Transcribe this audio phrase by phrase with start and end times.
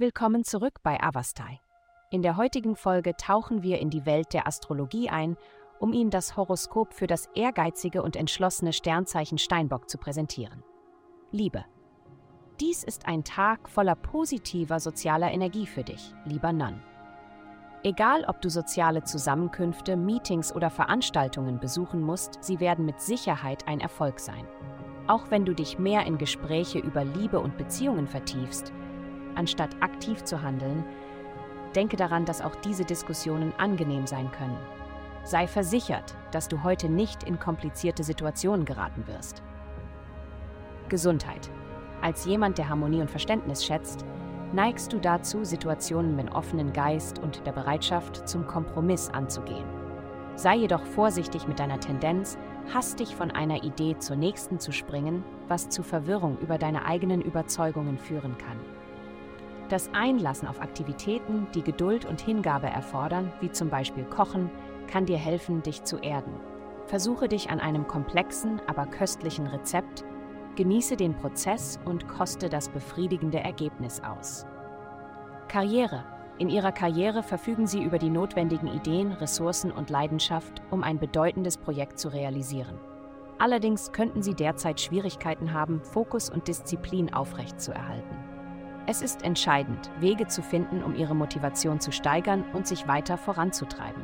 [0.00, 1.60] Willkommen zurück bei Avastai.
[2.10, 5.36] In der heutigen Folge tauchen wir in die Welt der Astrologie ein,
[5.78, 10.62] um Ihnen das Horoskop für das ehrgeizige und entschlossene Sternzeichen Steinbock zu präsentieren.
[11.32, 11.66] Liebe.
[12.60, 16.82] Dies ist ein Tag voller positiver sozialer Energie für dich, lieber Nan.
[17.82, 23.80] Egal, ob du soziale Zusammenkünfte, Meetings oder Veranstaltungen besuchen musst, sie werden mit Sicherheit ein
[23.80, 24.48] Erfolg sein.
[25.08, 28.72] Auch wenn du dich mehr in Gespräche über Liebe und Beziehungen vertiefst,
[29.34, 30.84] anstatt aktiv zu handeln,
[31.74, 34.58] denke daran, dass auch diese Diskussionen angenehm sein können.
[35.24, 39.42] Sei versichert, dass du heute nicht in komplizierte Situationen geraten wirst.
[40.88, 41.50] Gesundheit.
[42.00, 44.04] Als jemand, der Harmonie und Verständnis schätzt,
[44.52, 49.66] neigst du dazu, Situationen mit offenen Geist und der Bereitschaft zum Kompromiss anzugehen.
[50.34, 52.38] Sei jedoch vorsichtig mit deiner Tendenz,
[52.72, 57.98] hastig von einer Idee zur nächsten zu springen, was zu Verwirrung über deine eigenen Überzeugungen
[57.98, 58.58] führen kann.
[59.70, 64.50] Das Einlassen auf Aktivitäten, die Geduld und Hingabe erfordern, wie zum Beispiel Kochen,
[64.88, 66.34] kann dir helfen, dich zu erden.
[66.86, 70.04] Versuche dich an einem komplexen, aber köstlichen Rezept
[70.56, 74.44] Genieße den Prozess und koste das befriedigende Ergebnis aus.
[75.48, 76.04] Karriere.
[76.38, 81.56] In Ihrer Karriere verfügen Sie über die notwendigen Ideen, Ressourcen und Leidenschaft, um ein bedeutendes
[81.56, 82.78] Projekt zu realisieren.
[83.38, 88.29] Allerdings könnten Sie derzeit Schwierigkeiten haben, Fokus und Disziplin aufrechtzuerhalten.
[88.90, 94.02] Es ist entscheidend, Wege zu finden, um Ihre Motivation zu steigern und sich weiter voranzutreiben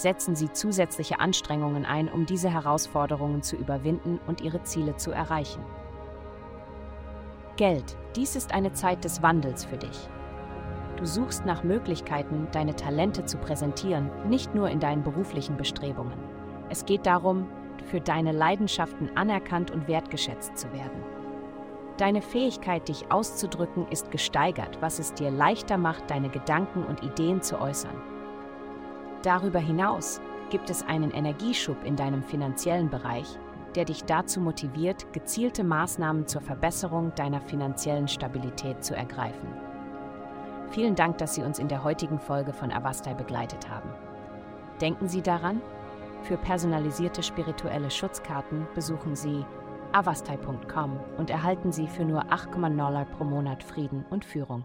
[0.00, 5.62] setzen Sie zusätzliche Anstrengungen ein, um diese Herausforderungen zu überwinden und Ihre Ziele zu erreichen.
[7.56, 7.96] Geld.
[8.16, 10.08] Dies ist eine Zeit des Wandels für dich.
[10.96, 16.18] Du suchst nach Möglichkeiten, deine Talente zu präsentieren, nicht nur in deinen beruflichen Bestrebungen.
[16.68, 17.46] Es geht darum,
[17.86, 21.19] für deine Leidenschaften anerkannt und wertgeschätzt zu werden.
[22.00, 27.42] Deine Fähigkeit, dich auszudrücken, ist gesteigert, was es dir leichter macht, deine Gedanken und Ideen
[27.42, 27.94] zu äußern.
[29.22, 30.18] Darüber hinaus
[30.48, 33.38] gibt es einen Energieschub in deinem finanziellen Bereich,
[33.74, 39.50] der dich dazu motiviert, gezielte Maßnahmen zur Verbesserung deiner finanziellen Stabilität zu ergreifen.
[40.70, 43.90] Vielen Dank, dass Sie uns in der heutigen Folge von Avastai begleitet haben.
[44.80, 45.60] Denken Sie daran,
[46.22, 49.44] für personalisierte spirituelle Schutzkarten besuchen Sie
[49.92, 54.64] avastai.com und erhalten Sie für nur 8,9 pro Monat Frieden und Führung.